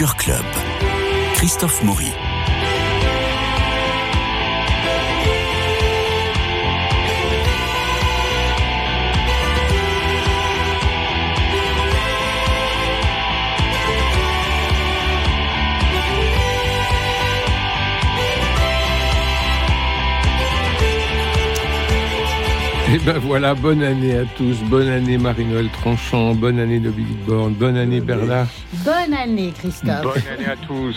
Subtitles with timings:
[0.00, 0.44] Culture Club.
[1.34, 2.06] Christophe Maury.
[22.92, 27.52] Et ben voilà, bonne année à tous, bonne année Marie-Noël Tranchant, bonne année Dominique Borne,
[27.52, 28.48] bonne année Bernard.
[28.84, 30.02] Bonne année Christophe.
[30.02, 30.96] Bonne année à tous.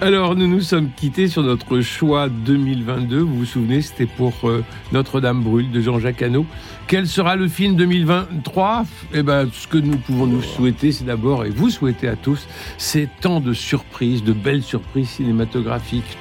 [0.00, 4.64] Alors nous nous sommes quittés sur notre choix 2022, vous vous souvenez, c'était pour euh,
[4.90, 6.46] Notre-Dame brûle de Jean-Jacques Hano.
[6.88, 8.84] Quel sera le film 2023
[9.14, 12.46] Eh ben ce que nous pouvons nous souhaiter, c'est d'abord, et vous souhaitez à tous,
[12.76, 16.18] c'est tant de surprises, de belles surprises cinématographiques,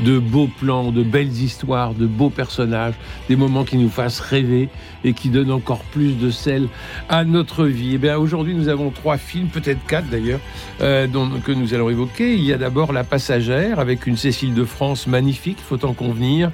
[0.00, 2.94] de, beaux plans, de belles histoires, de beaux personnages,
[3.28, 4.68] des moments qui nous fassent rêver
[5.04, 6.68] et qui donnent encore plus de sel
[7.08, 7.94] à notre vie.
[7.94, 10.40] Eh bien aujourd'hui nous avons trois films, peut-être quatre d'ailleurs,
[10.80, 11.06] euh,
[11.44, 12.34] que nous allons évoquer.
[12.34, 16.50] Il y a d'abord La Passagère avec une Cécile de France magnifique, faut en convenir.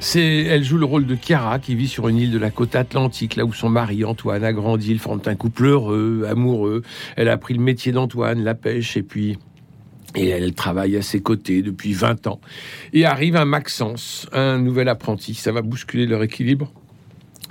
[0.00, 2.74] C'est, elle joue le rôle de Chiara qui vit sur une île de la côte
[2.74, 4.92] atlantique, là où son mari Antoine a grandi.
[4.92, 6.82] Ils forment un couple heureux, amoureux.
[7.16, 9.38] Elle a appris le métier d'Antoine, la pêche, et puis
[10.16, 12.40] et elle travaille à ses côtés depuis 20 ans.
[12.92, 15.34] Et arrive un Maxence, un nouvel apprenti.
[15.34, 16.72] Ça va bousculer leur équilibre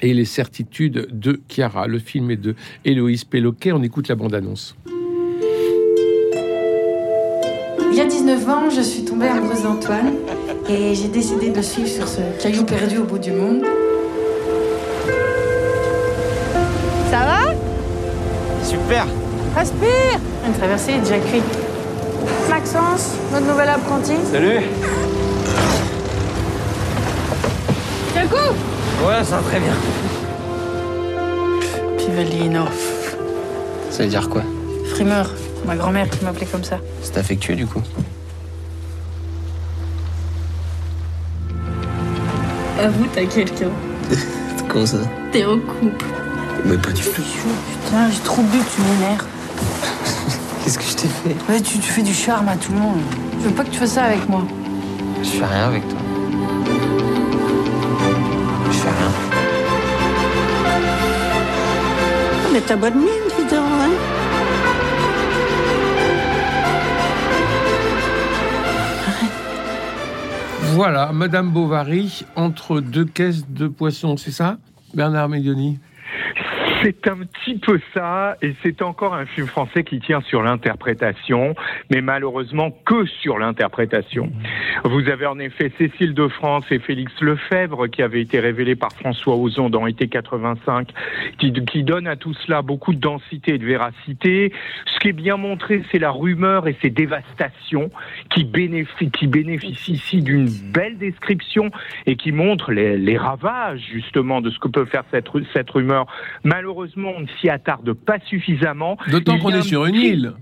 [0.02, 1.88] et les certitudes de Chiara.
[1.88, 3.72] Le film est de Héloïse Péloquet.
[3.72, 4.76] On écoute la bande-annonce.
[8.10, 10.14] 19 ans, je suis tombée amoureuse d'Antoine
[10.68, 13.62] et j'ai décidé de le suivre sur ce caillou perdu au bout du monde.
[17.12, 17.54] Ça va?
[18.64, 19.06] Super
[19.56, 21.44] Respire Une traversée est déjà cuite.
[22.50, 24.14] Maxence, notre nouvel apprenti.
[24.32, 24.62] Salut
[28.14, 28.36] Quel coup
[29.08, 29.74] Ouais, ça va très bien.
[31.98, 32.66] Pivellino.
[33.92, 34.42] Ça veut dire quoi?
[34.94, 35.30] Frimeur,
[35.66, 36.78] ma grand-mère qui m'appelait comme ça.
[37.02, 37.82] C'est affectueux du coup.
[42.80, 43.70] Avoue, t'as quelqu'un.
[44.70, 44.98] Comment ça
[45.32, 46.06] T'es en couple.
[46.66, 47.10] Mais pas du tout.
[47.12, 49.26] Putain, j'ai trop bu, tu m'énerves.
[50.64, 53.00] Qu'est-ce que je t'ai fait Ouais, tu, tu fais du charme à tout le monde.
[53.42, 54.44] Je veux pas que tu fasses ça avec moi.
[55.24, 55.98] Je fais rien avec toi.
[58.68, 59.12] Je fais rien.
[62.54, 63.29] Mais t'as bonne mine,
[70.74, 74.58] Voilà, Madame Bovary, entre deux caisses de poissons, c'est ça?
[74.94, 75.80] Bernard Medioni
[76.82, 81.54] C'est un petit peu ça, et c'est encore un film français qui tient sur l'interprétation,
[81.92, 84.32] mais malheureusement que sur l'interprétation.
[84.86, 88.94] Vous avez en effet Cécile de France et Félix Lefebvre qui avaient été révélés par
[88.94, 90.90] François Ozon dans Été 85,
[91.38, 94.54] qui, qui donnent à tout cela beaucoup de densité et de véracité.
[94.86, 97.90] Ce qui est bien montré, c'est la rumeur et ses dévastations
[98.30, 101.72] qui bénéficient, ici d'une belle description
[102.06, 106.06] et qui montrent les, ravages justement de ce que peut faire cette, cette rumeur.
[106.46, 106.69] Malheureusement,
[107.16, 108.98] on ne s'y attarde pas suffisamment.
[109.10, 110.34] D'autant qu'on est sur une île.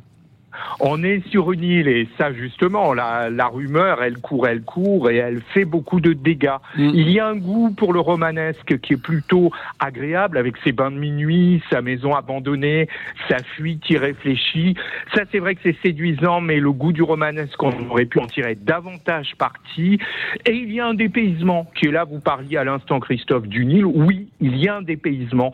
[0.79, 5.09] On est sur une île et ça justement, la, la rumeur, elle court, elle court
[5.09, 6.57] et elle fait beaucoup de dégâts.
[6.77, 6.89] Mm.
[6.93, 10.91] Il y a un goût pour le romanesque qui est plutôt agréable avec ses bains
[10.91, 12.87] de minuit, sa maison abandonnée,
[13.29, 14.75] sa fuite irréfléchie.
[15.13, 18.27] Ça, c'est vrai que c'est séduisant, mais le goût du romanesque, on aurait pu en
[18.27, 19.99] tirer davantage parti.
[20.45, 22.03] Et il y a un dépaysement qui est là.
[22.03, 23.85] Vous parliez à l'instant, Christophe, d'une île.
[23.85, 25.51] Oui, il y a un dépaysement,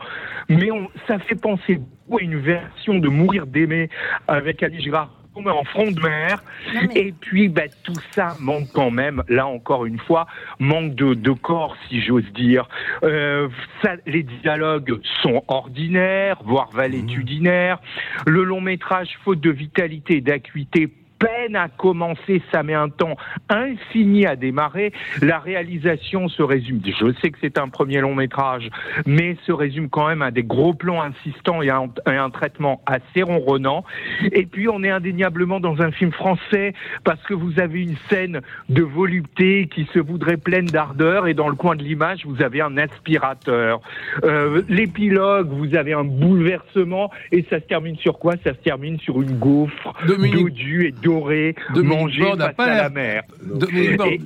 [0.48, 1.80] mais on, ça fait penser
[2.20, 3.88] une version de Mourir d'aimer
[4.28, 6.44] avec Ali Girard en front de mer.
[6.72, 10.26] Mais- Et puis, bah, tout ça manque quand même, là encore une fois,
[10.60, 12.68] manque de, de corps, si j'ose dire.
[13.02, 13.48] Euh,
[13.82, 17.80] ça, les dialogues sont ordinaires, voire valétudinaires.
[18.26, 20.88] Le long métrage, faute de vitalité et d'acuité,
[21.24, 23.16] peine à commencer, ça met un temps
[23.48, 24.92] infini à démarrer.
[25.22, 28.68] La réalisation se résume, je sais que c'est un premier long métrage,
[29.06, 32.82] mais se résume quand même à des gros plans insistants et un, et un traitement
[32.86, 33.84] assez ronronnant.
[34.32, 36.74] Et puis on est indéniablement dans un film français
[37.04, 41.48] parce que vous avez une scène de volupté qui se voudrait pleine d'ardeur et dans
[41.48, 43.80] le coin de l'image vous avez un aspirateur.
[44.24, 48.34] Euh, L'épilogue, vous avez un bouleversement et ça se termine sur quoi?
[48.44, 52.88] Ça se termine sur une gaufre Dominique- dodue et dorée Dominique face pas à la
[52.90, 53.22] mer.
[53.42, 54.20] Dominique Borde Et-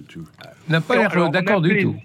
[0.68, 1.96] n'a pas l'air on d'accord du tout.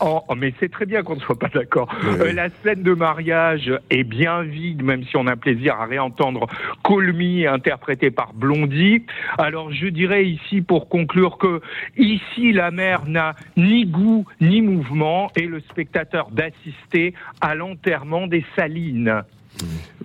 [0.00, 1.88] Oh, oh, mais c'est très bien qu'on ne soit pas d'accord.
[2.04, 6.46] Euh, la scène de mariage est bien vide, même si on a plaisir à réentendre
[6.82, 9.04] Colmy interprété par Blondie.
[9.38, 11.60] Alors je dirais ici pour conclure que
[11.96, 18.44] ici la mère n'a ni goût ni mouvement et le spectateur d'assister à l'enterrement des
[18.56, 19.22] salines.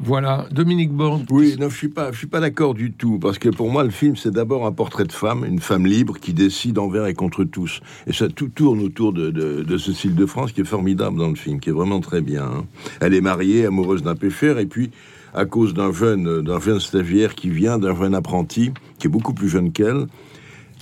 [0.02, 1.26] Voilà, Dominique Borne.
[1.30, 3.84] Oui, non, je suis pas, je suis pas d'accord du tout, parce que pour moi,
[3.84, 7.14] le film, c'est d'abord un portrait de femme, une femme libre qui décide envers et
[7.14, 7.82] contre tous.
[8.08, 11.28] Et ça tout tourne autour de, de, de Cécile de France, qui est formidable dans
[11.30, 12.46] le film, qui est vraiment très bien.
[12.46, 12.66] hein.
[13.02, 14.92] Elle est mariée, amoureuse d'un pêcheur, et puis
[15.34, 19.34] à cause d'un jeune, d'un jeune stagiaire qui vient, d'un jeune apprenti, qui est beaucoup
[19.34, 20.08] plus jeune qu'elle,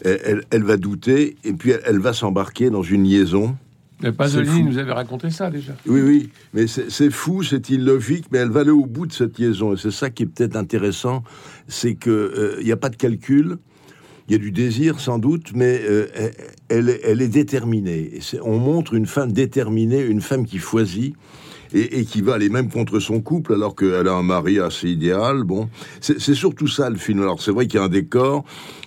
[0.05, 3.55] elle, elle- va douter, et puis elle va s'embarquer dans une liaison.
[4.03, 5.73] Mais Pasolini nous avait raconté ça déjà.
[5.87, 9.39] Oui, oui, mais c'est fou, c'est illogique, mais elle va aller au bout de cette
[9.39, 9.73] liaison.
[9.73, 11.23] Et c'est ça qui est peut-être intéressant,
[11.67, 13.57] c'est que il n'y a pas de calcul,
[14.29, 16.05] il y a du désir sans doute, mais euh,
[16.69, 18.11] elle- elle, est- déterminée.
[18.17, 21.15] Et on montre une femme déterminée, une femme qui choisit.
[21.73, 24.87] Et, et qui va aller même contre son couple alors qu'elle a un mari assez
[24.87, 25.43] idéal.
[25.43, 27.21] Bon, c'est surtout ça le film.
[27.21, 28.45] Alors c'est vrai qu'il y a un décor,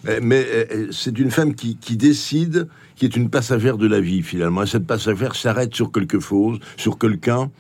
[0.09, 2.69] euh, mais euh, c'est une femme qui, qui décide,
[3.00, 4.62] qui est une passagère de la vie finalement.
[4.62, 7.50] Et cette passagère s'arrête sur quelque chose, sur quelqu'un.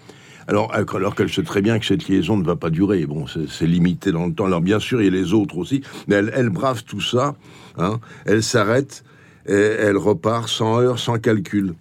[0.48, 3.06] Alors, alors qu'elle sait très bien que cette liaison ne va pas durer.
[3.06, 4.44] Bon, c'est limité dans le temps.
[4.44, 7.36] Alors, bien sûr, il y a les autres aussi, mais elle, brave tout ça.
[7.78, 9.02] Hein, elle s'arrête.
[9.46, 11.72] Et elle repart sans heure, sans calcul.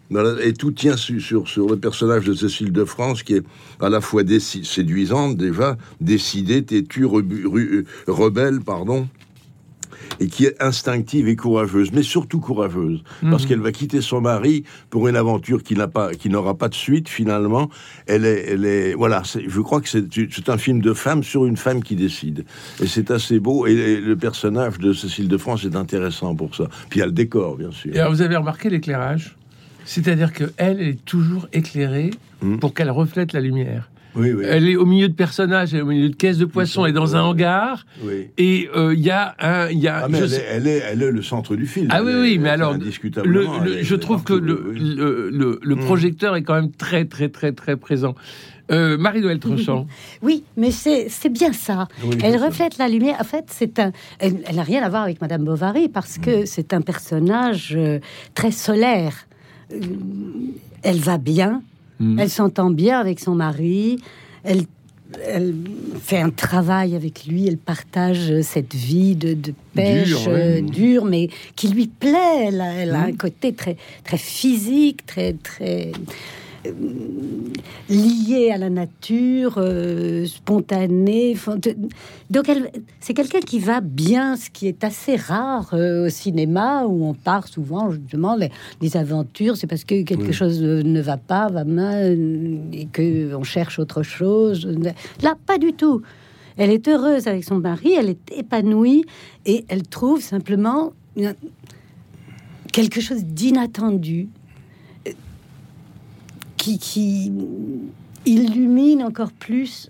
[0.41, 3.43] Et tout tient su- sur, sur le personnage de Cécile de France, qui est
[3.81, 4.23] à la fois
[4.63, 7.05] séduisante déjà, décidée, têtue,
[8.07, 9.09] rebelle, pardon,
[10.19, 14.63] et qui est instinctive et courageuse, mais surtout courageuse, parce qu'elle va quitter son mari
[14.89, 17.69] pour une aventure qui n'a pas, qui n'aura pas de suite finalement.
[18.07, 19.23] Elle est, elle est, voilà.
[19.25, 22.45] c'est- Je crois que c'est un film de femme sur une femme qui décide,
[22.81, 23.67] et c'est assez beau.
[23.67, 26.65] Et, et le personnage de Cécile de France est intéressant pour ça.
[26.89, 27.95] Puis il y a le décor, bien sûr.
[27.95, 29.35] Et alors, vous avez remarqué l'éclairage?
[29.85, 32.11] C'est-à-dire qu'elle, elle est toujours éclairée
[32.41, 32.57] Hmm.
[32.57, 33.89] pour qu'elle reflète la lumière.
[34.19, 34.43] Oui, oui.
[34.47, 36.91] Elle est au milieu de personnages, elle est au milieu de caisses de poissons, elle
[36.91, 38.27] est dans un hangar, oui.
[38.37, 39.69] et euh, il y a un...
[39.69, 41.65] il Y a, Ah, mais elle, sais- est, elle, est, elle est le centre du
[41.67, 41.87] film.
[41.91, 43.59] Ah oui, oui, mais alors, indiscutablement.
[43.63, 44.95] le- je trouve que le, oui.
[44.97, 45.79] le, le- le Mm.
[45.79, 48.15] projecteur est quand même très, très, très, très présent.
[48.71, 49.87] Euh, Marie-Noël Tronchant.
[50.21, 51.87] Oui, mais c'est c'est bien ça.
[52.03, 52.45] Oui, Elle ça.
[52.45, 53.15] reflète la lumière.
[53.19, 53.91] En fait, c'est un.
[54.19, 57.97] Elle n'a rien à voir avec Madame Bovary parce que c'est un personnage euh,
[58.35, 59.13] très solaire.
[59.73, 59.77] Euh,
[60.83, 61.61] Elle va bien.
[61.99, 62.19] Mm.
[62.19, 63.99] Elle s'entend bien avec son mari.
[64.43, 64.63] Elle,
[65.25, 65.55] elle
[66.01, 67.47] fait un travail avec lui.
[67.47, 70.59] Elle partage euh, cette vie de, de pêche Dure, ouais.
[70.59, 72.45] euh, dure, mais qui lui plaît.
[72.47, 73.09] Elle a, elle a Mm.
[73.09, 75.91] un côté très, très physique, très, très
[76.69, 77.53] euh,
[77.89, 81.35] lié à la nature, euh, spontané.
[81.35, 81.57] fant-
[82.29, 82.45] Donc,
[82.99, 87.13] c'est quelqu'un qui va bien, ce qui est assez rare euh, au cinéma où on
[87.13, 88.49] part souvent justement les,
[88.81, 89.57] les aventures.
[89.57, 90.33] C'est parce que quelque Oui.
[90.33, 92.17] chose ne va pas, va mal,
[92.73, 94.67] et que on cherche autre chose.
[95.21, 96.01] Là, pas du tout.
[96.57, 99.05] Elle est heureuse avec son mari, elle est épanouie
[99.45, 100.91] et elle trouve simplement
[102.71, 104.27] quelque chose d'inattendu
[106.59, 107.31] qui, qui
[108.25, 109.89] illumine encore plus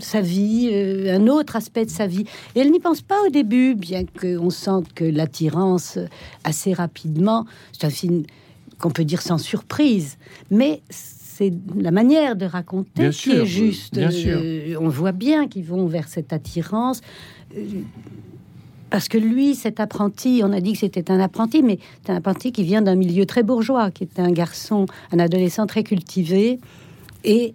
[0.00, 2.24] sa vie, euh, un autre aspect de sa vie.
[2.54, 5.98] Et elle n'y pense pas au début, bien qu'on sente que l'attirance
[6.44, 8.24] assez rapidement, c'est un film
[8.78, 10.16] qu'on peut dire sans surprise,
[10.50, 13.94] mais c'est la manière de raconter Bien qui sûr, est juste.
[13.94, 14.38] bien sûr.
[14.42, 17.00] Euh, on voit bien qu'ils vont vers cette attirance.
[17.56, 17.62] euh,
[18.90, 22.16] parce que lui, cet apprenti, on a dit que c'était un apprenti, mais c'est un
[22.16, 26.58] apprenti qui vient d'un milieu très bourgeois, qui est un garçon, un adolescent très cultivé.
[27.24, 27.54] Et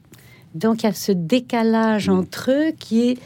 [0.53, 3.17] donc, il y a ce décalage entre eux qui est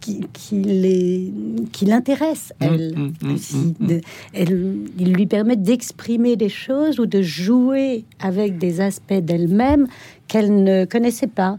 [0.00, 1.32] qui, qui les-
[1.72, 2.94] qui l'intéresse, elle.
[2.96, 3.74] Mm, mm, aussi.
[3.80, 4.00] De-
[4.34, 9.88] elle- il lui permet d'exprimer des choses ou de jouer avec des aspects d'elle-même
[10.28, 11.58] qu'elle ne connaissait pas.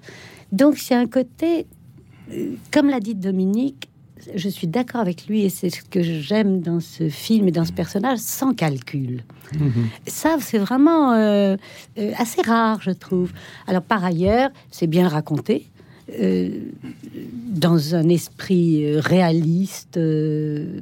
[0.54, 1.66] Donc, c'est un côté,
[2.32, 3.90] euh, comme l'a dit Dominique,
[4.36, 7.66] je suis d'accord avec lui et c'est ce que j'aime dans ce film et dans
[7.66, 9.24] ce personnage, sans calcul.
[9.58, 9.88] Mhm.
[10.08, 11.56] Ça, c'est vraiment euh,
[11.98, 13.32] euh, assez rare, je trouve.
[13.68, 15.68] Alors, par ailleurs, c'est bien raconté.
[16.20, 16.50] euh,
[17.50, 20.80] dans un esprit réaliste, euh,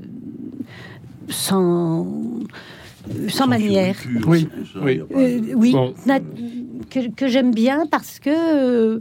[1.30, 2.06] sans,
[3.28, 3.96] sans Sans manière.
[4.28, 5.02] Oui, ça, oui.
[5.16, 5.94] Euh, oui, Bon.
[6.90, 8.30] que, que j'aime bien parce que.
[8.30, 9.00] euh,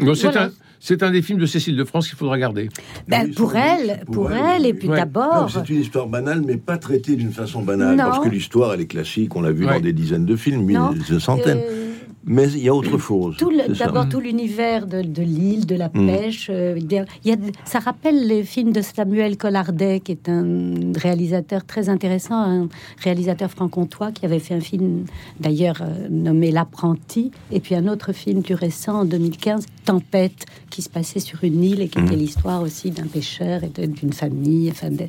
[0.00, 0.50] Non, c'est voilà.
[0.84, 2.68] C'est un des films de Cécile de France qu'il faudra garder.
[3.06, 4.96] Ben, Oui, pour elle, pour pour elle, elle, et puis Ouais.
[4.96, 5.48] D'abord.
[5.48, 8.02] c'est une histoire banale, mais pas traitée d'une façon banale, Non.
[8.04, 9.74] parce que l'histoire, elle est classique, on l'a vu Ouais.
[9.74, 11.60] dans des dizaines de films, des centaines.
[11.62, 11.81] euh,
[12.24, 13.36] Mais il y a autre chose.
[13.78, 16.06] d'abord tout l'univers de, de l'île, de la Mm.
[16.06, 16.46] pêche.
[16.50, 16.78] euh,
[17.24, 22.36] y a, ça rappelle les films de Samuel Collardet, qui est un réalisateur très intéressant,
[22.36, 25.04] un réalisateur franc-comtois qui avait fait un film
[25.40, 30.82] d'ailleurs euh, nommé L'apprenti, et puis un autre film plus récent en 2015, Tempête, qui
[30.82, 34.70] se passait sur une île et qui était l'histoire aussi d'un pêcheur et d'une famille.
[34.70, 35.06] Enfin, de-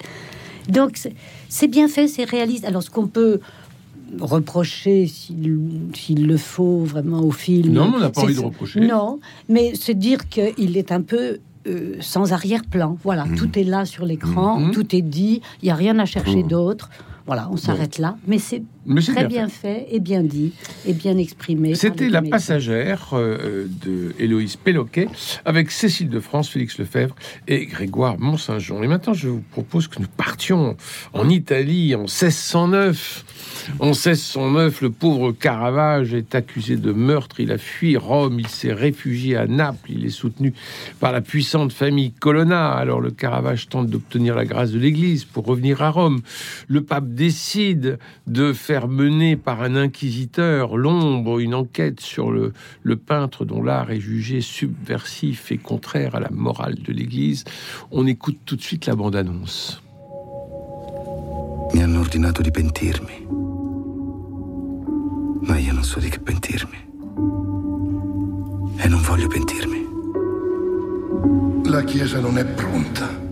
[0.69, 1.13] Donc c'est-
[1.49, 2.63] c'est bien fait, c'est réaliste.
[2.65, 3.39] Alors ce qu'on peut
[4.19, 7.73] reprocher s'il le faut vraiment au film.
[7.73, 8.79] Non, mais on n'a pas envie de reprocher.
[8.81, 12.97] Non, mais se dire qu'il est un peu euh, sans arrière-plan.
[13.03, 13.35] Voilà, Mhm.
[13.37, 14.71] tout est là sur l'écran, Mhm.
[14.71, 16.89] tout est dit, il n'y a rien à chercher d'autre.
[17.25, 18.17] Voilà, on s'arrête là.
[18.27, 20.53] Mais c'est Mais très bien fait et bien dit
[20.85, 21.75] et bien exprimé.
[21.75, 22.21] C'était La.
[22.21, 25.07] Passagère euh, de Héloïse Péloquet
[25.45, 27.15] avec Cécile de France, Félix Lefebvre
[27.47, 28.81] et Grégoire Mont-Saint-Jean.
[28.81, 30.75] Et maintenant, je vous propose que nous partions
[31.13, 33.25] en Italie en 1609.
[33.79, 37.39] En 1609, le pauvre Caravage est accusé de meurtre.
[37.39, 39.91] Il a fui Rome, il s'est réfugié à Naples.
[39.91, 40.53] Il est soutenu
[40.99, 42.71] par la puissante famille Colonna.
[42.71, 46.21] Alors le Caravage tente d'obtenir la grâce de l'Église pour revenir à Rome.
[46.67, 52.95] Le pape décide de faire mener par un inquisiteur, l'ombre, une enquête sur le, le
[52.95, 57.43] peintre dont l'art est jugé subversif et contraire à la morale de l'Église.
[57.91, 59.81] On écoute tout de suite la bande-annonce.
[61.73, 63.27] Mi hanno ordinato di pentirmi.
[65.41, 66.77] Ma io non so di che pentirmi.
[68.77, 69.85] E non voglio pentirmi.
[71.69, 73.22] La Chiesa non è pronta.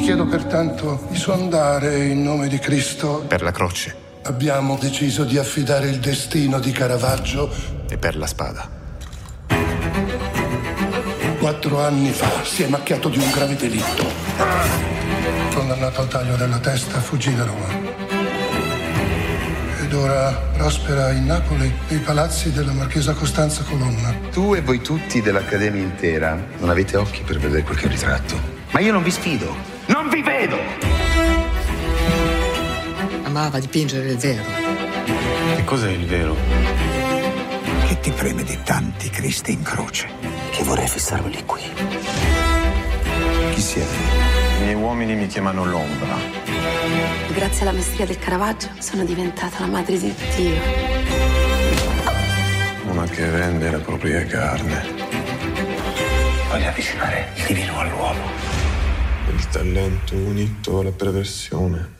[0.00, 3.22] Vi chiedo pertanto di sondare in nome di Cristo.
[3.28, 7.50] Per la croce Abbiamo deciso di affidare il destino di Caravaggio
[7.86, 8.66] e per la spada.
[11.38, 12.42] quattro anni fa.
[12.42, 14.06] Si è macchiato di un grave delitto.
[15.52, 17.68] Condannato al taglio della testa, fuggì da Roma.
[19.82, 24.14] Ed ora prospera in Napoli, nei palazzi della marchesa Costanza Colonna.
[24.32, 28.58] Tu e voi tutti dell'Accademia intera non avete occhi per vedere quel che ho ritratto.
[28.70, 29.78] Ma io non vi sfido.
[30.00, 30.58] Non vi vedo!
[33.24, 34.44] Amava dipingere il vero.
[35.56, 36.34] Che cos'è il vero?
[37.86, 40.08] Che ti preme di tanti Cristi in croce?
[40.52, 41.60] Che vorrei fissarveli qui.
[43.52, 43.94] Chi siete?
[44.60, 46.16] I miei uomini mi chiamano l'ombra.
[47.34, 50.62] Grazie alla mestria del Caravaggio sono diventata la madre di Dio.
[52.90, 54.82] Una che vende la propria carne.
[56.48, 58.49] Voglio avvicinare il divino all'uomo.
[59.52, 61.98] Talento unito alla perversione.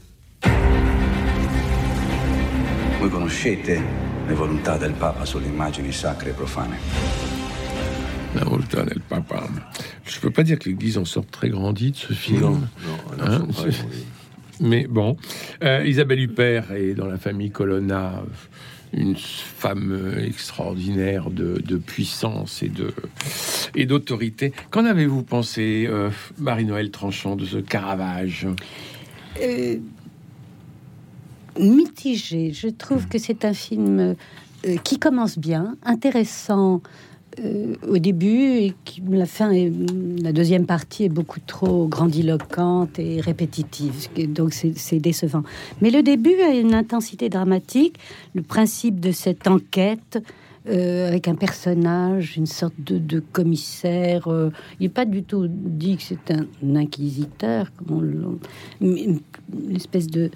[2.99, 3.83] Voi conoscete
[4.27, 6.79] le volontà del Papa sulle immagini sacre e profane?
[8.35, 9.49] La volonté del papa.
[10.05, 12.41] Je peux pas dire que l'Église en sort très grandie de ce film.
[12.41, 12.61] Non,
[13.19, 13.49] non, Hein.
[14.61, 15.17] Mais bon,
[15.65, 18.23] euh, Isabelle Huppert est dans la famille Colonna,
[18.93, 22.93] une femme extraordinaire de, de puissance et de
[23.75, 24.53] et d'autorité.
[24.71, 28.47] Qu'en avez-vous pensé, euh, Marie-Noël Tranchant, de ce Caravage?
[29.41, 29.77] Euh,
[31.59, 32.53] mitigé.
[32.53, 34.15] Je trouve que c'est un film
[34.67, 36.83] euh, qui commence bien, intéressant
[37.39, 38.75] euh, au début et
[39.09, 39.71] la fin, est,
[40.23, 45.45] la deuxième partie est beaucoup trop grandiloquente et répétitive, donc c'est décevant.
[45.81, 47.97] Mais le début a une intensité dramatique,
[48.35, 50.19] le principe de cette enquête.
[50.69, 54.29] euh, avec un personnage, une sorte de, commissaire.
[54.29, 58.39] euh, il n'est pas du tout dit que c'est un inquisiteur, une,
[58.83, 59.21] une
[59.75, 60.31] espèce de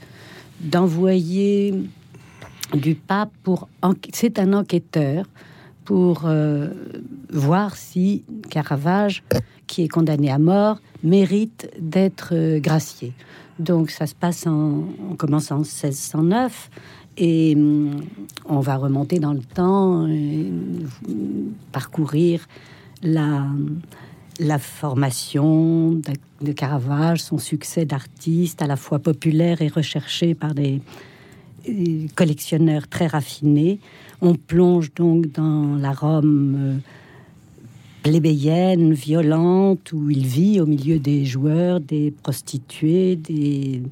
[0.60, 1.74] d'envoyé
[2.72, 3.68] du pape pour
[4.12, 5.26] c'est un enquêteur
[5.84, 6.68] pour euh,
[7.30, 9.22] voir si Caravage,
[9.66, 13.12] qui est condamné à mort, mérite d'être euh, gracié.
[13.58, 16.70] Donc ça se passe en, on commence en 1609
[17.16, 18.02] et hum,
[18.46, 20.50] on va remonter dans le temps, et,
[21.08, 22.46] hum, parcourir
[23.02, 23.46] la,
[24.58, 25.92] formation
[26.40, 30.80] de, Caravage, son succès d'artiste à la fois populaire et recherché par des
[31.68, 33.78] euh, collectionneurs très raffinés.
[34.25, 36.76] On plonge donc dans la Rome euh,
[38.02, 43.83] plébéienne, violente, où il vit au milieu des joueurs, des prostituées, des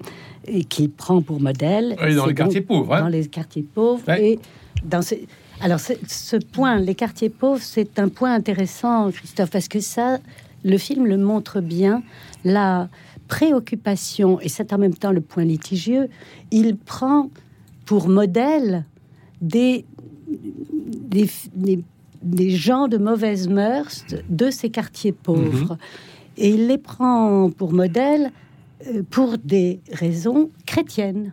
[0.46, 1.94] et qu'il prend pour modèle.
[2.02, 3.02] Oui, dans les quartiers pauvres, hein.
[3.02, 4.38] Dans les quartiers pauvres et
[4.84, 5.26] dans ces-
[5.60, 10.18] alors ce, ce point, les quartiers pauvres, c'est un point intéressant, Christophe, parce que ça,
[10.64, 12.02] le film le montre bien.
[12.44, 12.88] La
[13.28, 16.08] préoccupation et c'est en même temps le point litigieux.
[16.50, 17.30] Il prend
[17.86, 18.84] pour modèle
[19.40, 19.84] des
[21.08, 21.82] des, des-
[22.22, 25.76] des gens de mauvaise mœurs de ces quartiers pauvres.
[26.36, 28.30] Et il les prend pour modèle
[28.86, 31.32] euh, pour des raisons chrétiennes.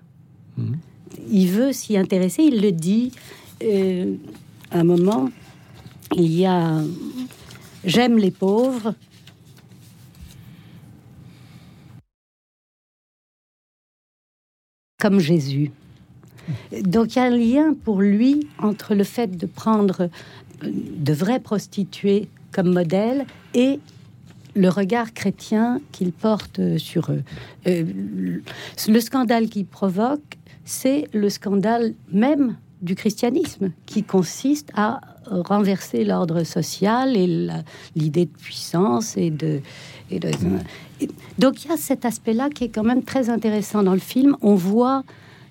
[1.32, 3.12] Il veut s'y intéresser, il le dit.
[3.63, 4.15] euh,
[4.72, 5.29] à un moment,
[6.15, 6.82] il y a
[7.86, 8.94] J'aime les pauvres.
[15.00, 15.72] Comme Jésus.
[16.84, 20.10] Donc il y a un lien pour lui entre le fait de prendre
[20.63, 23.79] euh, de vraies prostituées comme modèle et
[24.56, 27.24] le regard chrétien qu'il porte sur eux.
[27.68, 27.86] Euh,
[28.88, 36.44] le scandale qu'il provoque, c'est le scandale même du christianisme, qui consiste à renverser l'ordre
[36.44, 37.27] social et
[37.96, 39.60] l'idée de puissance et de...
[40.10, 40.29] et de-
[41.01, 44.00] et- donc il y a cet aspect-là qui est quand même très intéressant dans le
[44.00, 44.36] film.
[44.41, 45.03] On voit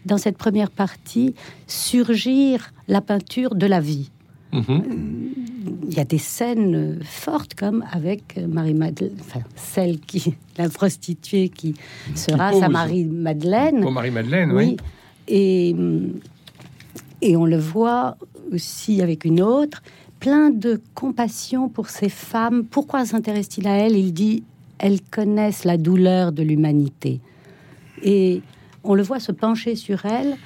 [0.07, 1.35] dans cette première partie
[1.67, 4.11] surgir la peinture de la vie.
[4.53, 10.71] Il y a des scènes euh, fortes comme avec euh, Marie-Madeleine, enfin celle qui, la
[10.71, 11.75] prostituée qui
[12.15, 13.83] sera sa Marie-Madeleine.
[13.83, 14.79] Pour Marie-Madeleine, oui.
[15.27, 16.15] Et, hum,
[17.21, 18.17] et on le voit
[18.53, 19.83] aussi avec une autre,
[20.19, 22.65] plein de compassion pour ces femmes.
[22.65, 23.97] Pourquoi s'intéresse-t-il à elles?
[23.97, 24.45] Il dit
[24.79, 27.21] elles connaissent la douleur de l'humanité.
[28.03, 28.43] Et
[28.85, 30.37] on le voit se pencher sur elles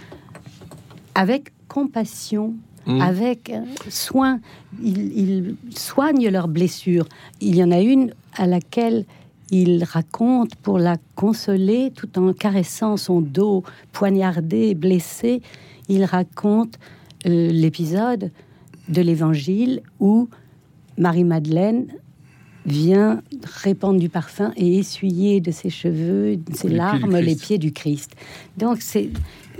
[1.14, 2.54] avec compassion,
[2.86, 3.00] Mm.
[3.00, 4.40] avec euh, soin.
[4.82, 7.06] Il, il soigne leurs blessures.
[7.40, 9.04] Il y en a une à laquelle
[9.50, 13.62] il raconte pour la consoler tout en caressant son dos
[13.92, 15.42] poignardé, blessé.
[15.88, 16.78] Il raconte
[17.26, 18.32] euh, l'épisode
[18.88, 20.28] de l'évangile où
[20.98, 21.86] Marie-Madeleine
[22.66, 23.22] vient
[23.64, 27.36] répandre du parfum et essuyer de ses cheveux, de ses Les pieds du larmes, les
[27.36, 28.14] pieds du Christ.
[28.56, 29.10] Donc c'est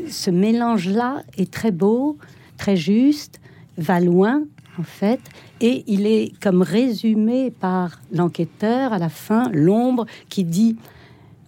[0.09, 2.17] ce mélange-là est très beau,
[2.57, 3.41] très juste,
[3.77, 4.43] va loin
[4.79, 5.21] en fait,
[5.61, 10.77] et il est comme résumé par l'enquêteur à la fin, l'ombre qui dit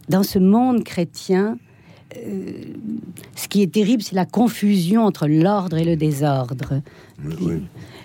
[0.09, 1.59] dans ce monde chrétien,
[2.17, 2.53] euh,
[3.35, 6.83] ce qui est terrible, c'est la confusion entre l'ordre et le désordre.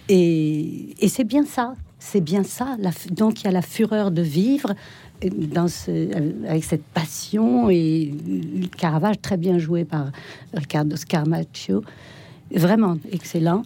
[0.08, 2.78] Et, et c'est bien ça, c'est bien ça.
[3.12, 4.74] Donc il y a la fureur de vivre
[5.24, 8.14] euh, ce, avec cette passion et
[8.78, 10.12] Caravage très bien joué par
[10.54, 11.84] Riccardo Scarmaccio,
[12.56, 13.64] vraiment excellent.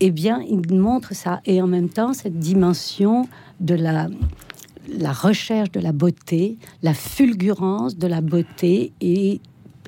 [0.00, 3.28] Eh bien, il montre ça et en même temps cette dimension
[3.60, 4.08] de la
[4.88, 9.40] la recherche de la beauté, la fulgurance de la beauté et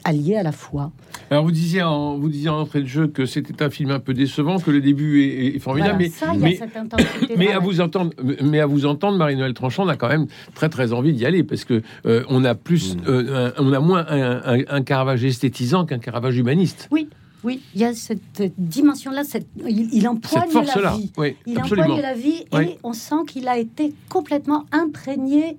[0.07, 0.93] alliée à la foi.
[1.31, 3.99] Alors vous disiez en vous disiez en entrée de jeu que c'était un film un
[3.99, 6.57] peu décevant, que le début est, est formidable, Voilà, mais ça, il y a mais,
[6.57, 10.09] cette intensité mais à vous entendre, mais à vous entendre, Marie-Noël Tranchant, on a quand
[10.09, 13.73] même très très envie d'y aller parce que euh, on a plus, euh, un- on
[13.73, 16.89] a moins un, un- un Caravage esthétisant qu'un Caravage humaniste.
[16.93, 17.09] Oui,
[17.45, 21.13] oui, il y a cette dimension-là, cette, il, il empoigne Cette la vie.
[21.17, 21.87] oui, il absolument.
[21.89, 22.65] empoigne la vie Oui.
[22.65, 25.57] et on sent qu'il a été complètement imprégné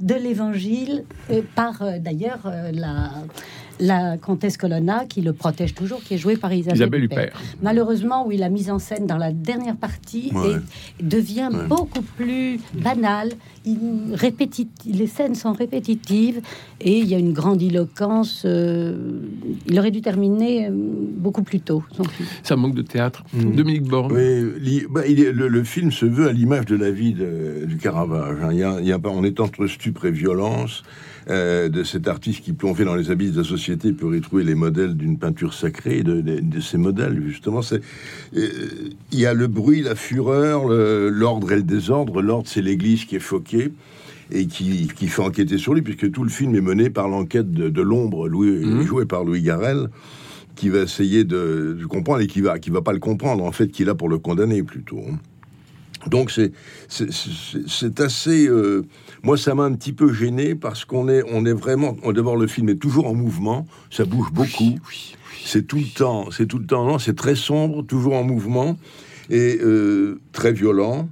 [0.00, 3.10] de l'évangile euh, par euh, d'ailleurs euh, la,
[3.80, 7.24] la comtesse Colonna qui le protège toujours, qui est jouée par Isabelle, Isabelle Huppert.
[7.26, 7.40] Huppert.
[7.62, 10.52] Malheureusement, oui, la mise en scène dans la dernière partie Ouais.
[11.00, 11.66] est- devient Ouais.
[11.66, 13.30] beaucoup plus banale.
[13.64, 13.78] Il,
[14.14, 16.40] répétit, les scènes sont répétitives
[16.80, 18.42] et il y a une grandiloquence.
[18.44, 19.20] euh,
[19.66, 21.82] il aurait dû terminer euh, beaucoup plus tôt.
[21.96, 22.28] son film.
[22.42, 23.24] Ça manque de théâtre.
[23.34, 24.12] Dominique Borne.
[24.12, 27.12] Oui, li- bah, il est- le, le film se veut à l'image de la vie
[27.12, 28.38] de- du Caravage.
[28.42, 28.48] hein.
[28.52, 30.82] Il y a, il y a pas- on est entre stupre et violence
[31.28, 34.54] euh, de cet artiste qui, plongé dans les abysses de la société, peut retrouver les
[34.54, 37.62] modèles d'une peinture sacrée, de, de- de ces modèles, justement.
[37.62, 37.80] C'est,
[38.36, 38.48] euh,
[39.12, 42.22] il y a le bruit, la fureur, l'ordre et le désordre.
[42.22, 43.72] L'ordre, c'est l'Église qui est foquée
[44.30, 47.52] et qui, qui fait enquêter sur lui, puisque tout le film est mené par l'enquête
[47.52, 49.88] de, de l'ombre, Louis, joué par Louis Garrel,
[50.56, 53.52] qui va essayer de, de comprendre et qui va, qui va pas le comprendre, en
[53.52, 55.00] fait, qui est là pour le condamner plutôt.
[56.06, 58.46] Donc c'est assez.
[58.46, 58.84] euh,
[59.22, 61.96] moi, ça m'a un petit peu gêné parce qu'on est on est vraiment.
[62.12, 64.78] D'abord, le film est toujours en mouvement, ça bouge beaucoup.
[65.44, 66.84] C'est tout le temps, c'est tout le temps.
[66.86, 68.76] Non, c'est très sombre, toujours en mouvement
[69.30, 71.08] et euh, très violent.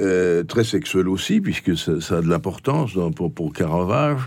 [0.00, 4.20] Euh, très sexuel aussi, puisque ça, ça a de l'importance pour, pour Caravage.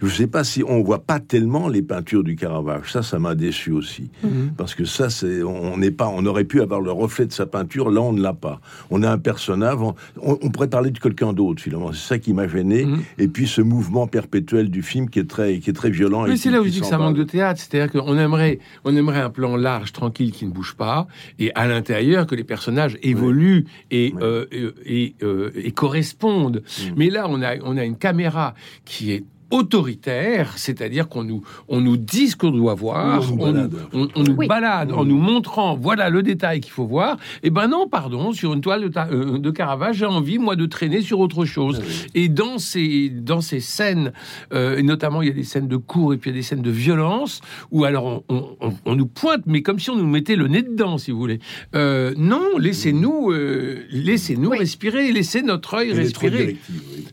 [0.00, 2.92] Je ne sais pas si on voit pas tellement les peintures du Caravage.
[2.92, 4.52] Ça, ça m'a déçu aussi, Mhm.
[4.56, 7.46] parce que ça, c'est on n'est pas, on aurait pu avoir le reflet de sa
[7.46, 7.90] peinture.
[7.90, 8.60] Là, on ne l'a pas.
[8.90, 9.78] On a un personnage.
[9.80, 9.94] On,
[10.42, 11.92] on pourrait parler de quelqu'un d'autre finalement.
[11.92, 12.86] C'est ça qui m'a gêné.
[13.18, 16.24] Et puis ce mouvement perpétuel du film qui est très, qui est très violent.
[16.26, 17.60] qui- c'est là où je dis que ça manque de théâtre.
[17.60, 21.06] C'est-à-dire qu'on aimerait, on aimerait un plan large, tranquille, qui ne bouge pas,
[21.38, 24.46] et à l'intérieur que les personnages évoluent et, euh,
[24.84, 26.62] et, euh, et correspondent.
[26.62, 26.92] Mm.
[26.96, 31.80] Mais là, on a, on a une caméra qui est autoritaire, c'est-à-dire qu'on nous, on
[31.80, 33.74] nous dit ce qu'on doit voir, Oui, on nous on, balade.
[33.92, 37.16] on- on nous balade en nous montrant, voilà le détail qu'il faut voir.
[37.42, 40.56] Et ben non, pardon, sur une toile de, ta- euh, de Caravage, j'ai envie, moi,
[40.56, 41.82] de traîner sur autre chose.
[42.14, 44.12] Et dans ces, dans ces scènes,
[44.52, 46.38] euh, et notamment, il y a des scènes de cours et puis il y a
[46.40, 49.90] des scènes de violence, où alors on, on- on- on nous pointe, mais comme si
[49.90, 51.38] on nous mettait le nez dedans, si vous voulez.
[51.74, 56.56] Euh, non, laissez-nous euh, laissez-nous respirer, laissez notre œil respirer.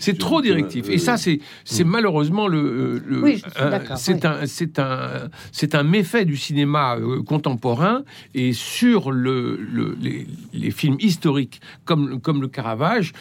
[0.04, 0.89] C'est trop directif.
[0.89, 3.02] Et ça, c'est c'est malheureusement le.
[3.06, 8.52] le- Oui, d'accord, c'est un, c'est un, c'est un méfait du cinéma euh, contemporain et
[8.54, 13.13] sur le, le- les, les films historiques comme comme le Caravage.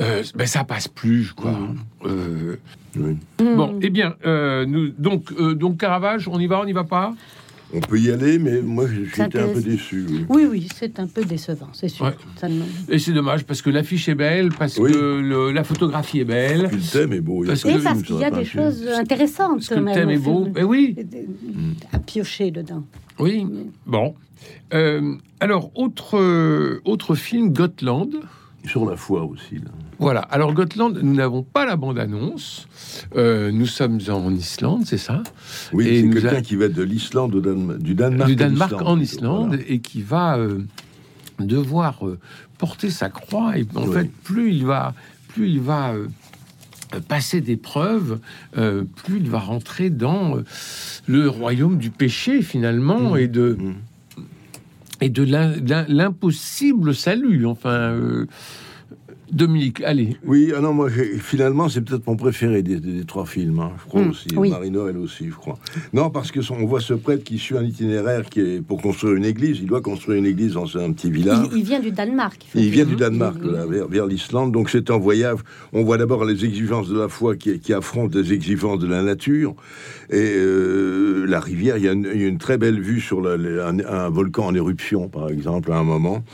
[0.00, 1.52] euh, ben ça passe plus quoi.
[2.06, 2.56] Euh,
[3.38, 6.82] Bon, eh bien, euh, nous, donc, euh, donc Caravage, on y va, on n'y va
[6.84, 7.14] pas?
[7.72, 10.04] On peut y aller, mais moi j'étais un peu déçu.
[10.08, 10.24] oui.
[10.28, 12.06] Oui, oui, c'est un peu décevant, c'est sûr.
[12.06, 12.12] Ouais.
[12.36, 14.90] Ça ne- Et c'est dommage parce que l'affiche est belle, parce Oui.
[14.92, 16.66] que le- la photographie est belle.
[16.68, 17.44] Puis le thème est beau.
[17.44, 19.56] il y a Parce Et parce qu'il y a des choses intéressantes.
[19.58, 20.48] Parce que quand le même, thème est beau.
[20.56, 20.96] Eh oui,
[21.92, 22.84] À piocher dedans.
[23.18, 23.46] oui.
[23.86, 24.14] Bon.
[24.74, 28.10] Euh, alors, autre, euh, autre film, Gotland.
[28.66, 29.56] Sur la foi aussi.
[29.56, 29.70] Là.
[30.00, 30.20] Voilà.
[30.22, 32.66] Alors, Gotland, nous n'avons pas la bande-annonce.
[33.16, 35.22] Euh, nous sommes en Islande, c'est ça?
[35.72, 37.40] Oui, c'est quelqu'un a- qui va de l'Islande au
[37.78, 39.62] du Danemark, du Danemark en Islande voilà.
[39.68, 40.58] et qui va euh,
[41.38, 42.18] devoir euh,
[42.58, 43.58] porter sa croix.
[43.58, 43.94] Et en Oui.
[43.94, 44.94] fait, plus il va,
[45.28, 45.92] plus il va
[47.08, 48.18] passer d'épreuves,
[48.58, 50.44] euh, plus il va rentrer dans euh,
[51.06, 53.74] le royaume du péché finalement et de Mm.
[55.02, 57.46] et de l'im- l'im- l'impossible salut.
[57.46, 58.26] Enfin, euh,
[59.32, 60.16] Dominique, allez.
[60.26, 60.88] Oui, ah non, moi,
[61.20, 64.28] finalement, c'est peut-être mon préféré des, des- des trois films, hein, je crois Mm, aussi.
[64.36, 64.50] oui.
[64.50, 65.58] Marie-Noël aussi, je crois.
[65.92, 68.80] Non, parce que son- on voit ce prêtre qui suit un itinéraire qui est pour
[68.82, 69.58] construire une église.
[69.60, 71.46] Il doit construire une église dans un petit village.
[71.52, 72.44] Il, il vient du Danemark.
[72.54, 72.88] Il vient hein.
[72.88, 74.52] du Danemark, là, vers, vers l'Islande.
[74.52, 75.38] Donc c'est un voyage.
[75.72, 79.02] On voit d'abord les exigences de la foi qui, qui affrontent les exigences de la
[79.02, 79.54] nature.
[80.10, 83.00] Et euh, la rivière, il y, a une, il y a une très belle vue
[83.00, 86.24] sur un, un volcan en éruption, par exemple, à un moment.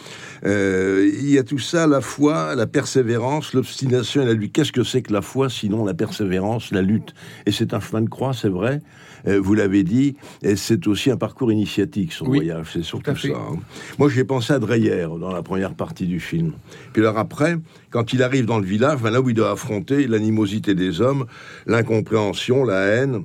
[0.45, 4.53] Euh, il y a tout ça, la foi, la persévérance, l'obstination et la lutte.
[4.53, 7.15] Qu'est-ce que c'est que la foi, sinon la persévérance, la lutte?
[7.45, 8.81] Et c'est un chemin de croix, c'est vrai.
[9.27, 12.69] Euh, vous l'avez dit, et c'est aussi un parcours initiatique, son Oui, voyage.
[12.75, 13.29] C'est surtout ça.
[13.29, 13.57] hein.
[13.99, 16.53] Moi, j'ai pensé à Dreyer dans la première partie du film.
[16.93, 17.57] Puis alors après,
[17.91, 21.27] quand il arrive dans le village, ben là où il doit affronter l'animosité des hommes,
[21.67, 23.25] l'incompréhension, la haine,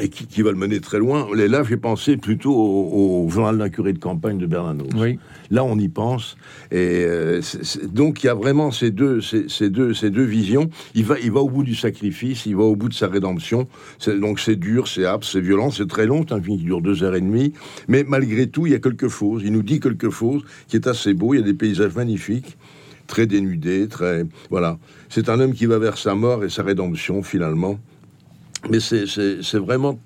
[0.00, 1.28] et qui, qui va le mener très loin.
[1.36, 4.88] Et là, j'ai pensé plutôt au, au journal d'un curé de campagne de Bernanos.
[4.96, 5.18] Oui.
[5.50, 6.36] Là, on y pense.
[6.72, 7.40] Et euh,
[7.92, 10.68] donc, il y a vraiment ces deux, ces, ces deux, ces deux visions.
[10.94, 13.68] Il va, il va au bout du sacrifice, il va au bout de sa rédemption.
[14.06, 16.24] Donc, c'est dur, c'est âpre, c'est violent, c'est très long.
[16.26, 17.52] C'est un film qui dure deux heures et demie.
[17.86, 19.42] Mais malgré tout, il y a quelque chose.
[19.44, 21.34] Il nous dit quelque chose qui est assez beau.
[21.34, 22.56] Il y a des paysages magnifiques,
[23.06, 24.24] très dénudés, très.
[24.50, 24.78] Voilà.
[25.08, 27.78] C'est un homme qui va vers sa mort et sa rédemption, finalement.
[28.70, 29.98] Mais c'est- vraiment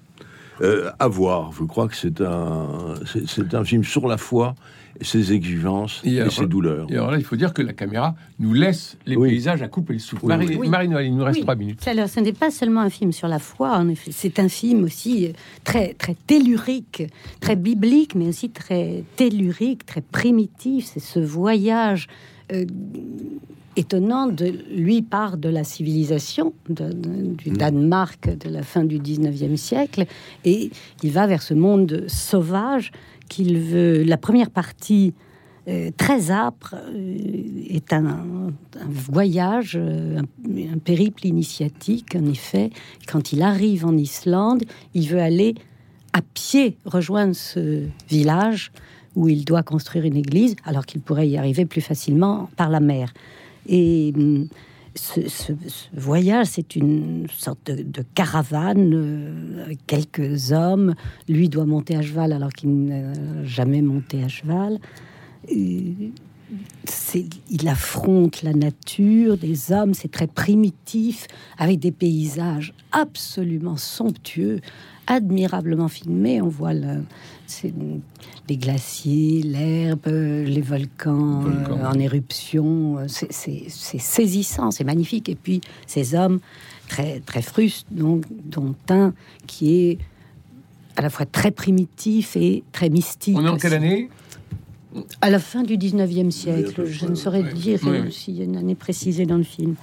[0.60, 1.52] euh, à voir.
[1.52, 4.56] Je crois que c'est un, c'est- un film sur la foi,
[5.00, 6.86] et ses exigences et, alors- ses douleurs.
[6.90, 9.28] Et alors là, il faut dire que la caméra nous laisse les Oui.
[9.28, 10.24] paysages à couper le souffle.
[10.24, 10.68] Oui, Marie, oui.
[10.68, 11.86] Marie-Noël, il nous reste trois minutes.
[11.86, 14.10] Alors, ce n'est pas seulement un film sur la foi, en effet.
[14.12, 17.04] C'est un film aussi euh, très, très tellurique,
[17.38, 20.90] très biblique, mais aussi très tellurique, très primitif.
[20.92, 22.08] C'est ce voyage
[22.52, 22.64] euh,
[23.78, 28.98] étonnant de lui part de la civilisation de- de- du Danemark de la fin du
[28.98, 30.04] 19e siècle
[30.44, 30.70] et
[31.02, 32.90] il va vers ce monde sauvage
[33.28, 34.02] qu'il veut.
[34.02, 35.14] La première partie
[35.68, 37.16] euh, très âpre euh,
[37.68, 42.16] est un, un voyage, euh, un, un périple initiatique.
[42.16, 42.70] En effet,
[43.06, 44.62] quand il arrive en Islande,
[44.94, 45.54] il veut aller
[46.14, 48.72] à pied rejoindre ce village
[49.14, 52.80] où il doit construire une église, alors qu'il pourrait y arriver plus facilement par la
[52.80, 53.12] mer.
[53.66, 54.48] Et hum,
[54.94, 55.52] ce,
[55.94, 60.94] voyage, c'est une sorte de, caravane euh, quelques hommes.
[61.28, 63.12] Lui doit monter à cheval alors qu'il n'a
[63.44, 64.78] jamais monté à cheval.
[65.48, 66.12] Et
[67.50, 71.26] il affronte la nature, des hommes, c'est très primitif,
[71.58, 74.60] avec des paysages absolument somptueux,
[75.06, 76.40] admirablement filmés.
[76.40, 77.04] On voit le-
[77.50, 77.72] c'est-
[78.48, 81.78] les glaciers, l'herbe, les volcans, Volcans.
[81.80, 82.96] euh, en éruption.
[83.08, 83.32] C'est-
[83.68, 85.28] C'est saisissant, c'est magnifique.
[85.28, 86.38] Et puis ces hommes
[86.88, 89.12] très, très frustes, donc, dont un
[89.46, 89.98] qui est
[90.96, 93.36] à la fois très primitif et très mystique.
[93.38, 94.08] On est en quelle année?
[95.20, 97.52] À la fin du 19e Oui, à siècle, je ne saurais ouais.
[97.52, 99.74] dire Oui, euh, s'il y a une année précisée dans le film.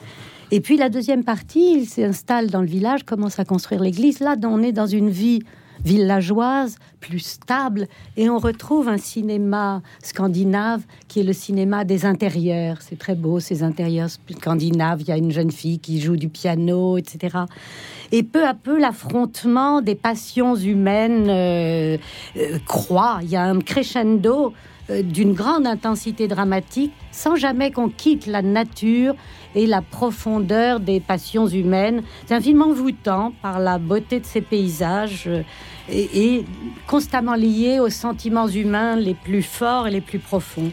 [0.52, 4.20] Et puis la deuxième partie, il s'installe dans le village, commence à construire l'église.
[4.20, 5.42] Là, on est dans une vie
[5.86, 12.78] villageoise, plus stable, et on retrouve un cinéma scandinave qui est le cinéma des intérieurs.
[12.82, 15.02] C'est très beau, ces intérieurs scandinaves.
[15.02, 17.38] Il y a une jeune fille qui joue du piano, etc.
[18.12, 21.98] Et peu à peu, l'affrontement des passions humaines euh,
[22.38, 23.20] euh, croît.
[23.22, 24.54] Il y a un crescendo
[24.90, 29.16] d'une grande intensité dramatique, sans jamais qu'on quitte la nature
[29.56, 32.04] et la profondeur des passions humaines.
[32.26, 35.42] C'est un film envoûtant par la beauté de ses paysages euh,
[35.90, 36.46] et, et
[36.88, 40.72] constamment lié aux sentiments humains les plus forts et les plus profonds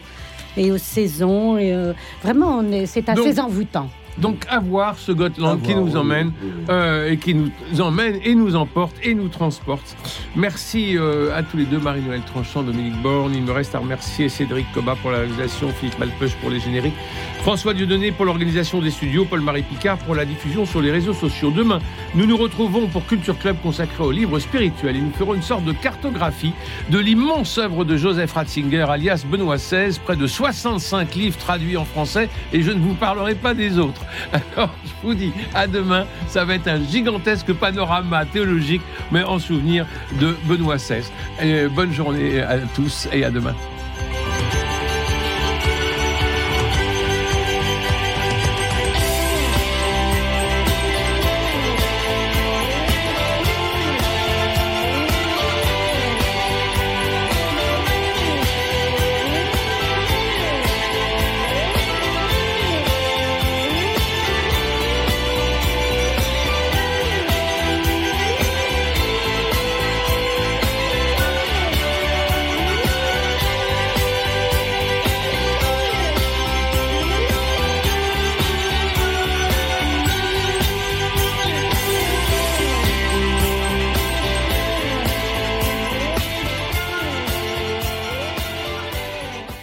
[0.57, 1.57] et aux saisons.
[1.57, 3.89] Et, euh, vraiment, c'est assez Donc- envoûtant.
[4.17, 6.63] Donc à voir ce Gotland qui nous oui, emmène oui, oui.
[6.69, 9.95] euh, et qui nous emmène et nous emporte et nous transporte.
[10.35, 13.33] Merci euh, à tous les deux, Marie-Noël Tranchant, Dominique Borne.
[13.33, 16.93] Il me reste à remercier Cédric Coba pour la réalisation, Philippe Malpeuch pour les génériques,
[17.41, 21.51] François Dieudonné pour l'organisation des studios, Paul-Marie Picard pour la diffusion sur les réseaux sociaux.
[21.51, 21.79] Demain,
[22.15, 25.63] nous nous retrouvons pour Culture Club consacré au livre spirituel et nous ferons une sorte
[25.65, 26.53] de cartographie
[26.89, 31.85] de l'immense œuvre de Joseph Ratzinger, alias Benoît XVI, près de 65 livres traduits en
[31.85, 34.02] français et je ne vous parlerai pas des autres.
[34.33, 39.39] Alors, je vous dis à demain, ça va être un gigantesque panorama théologique, mais en
[39.39, 39.85] souvenir
[40.19, 41.03] de Benoît XVI.
[41.69, 43.55] Bonne journée à tous et à demain.